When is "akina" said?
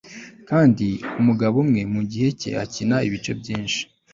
2.63-2.97